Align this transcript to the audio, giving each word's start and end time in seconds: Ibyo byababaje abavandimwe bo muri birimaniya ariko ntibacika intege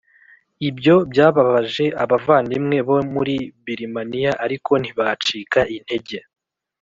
Ibyo 0.69 0.95
byababaje 1.11 1.85
abavandimwe 2.03 2.77
bo 2.87 2.97
muri 3.13 3.35
birimaniya 3.65 4.31
ariko 4.45 4.71
ntibacika 4.81 5.59
intege 5.77 6.17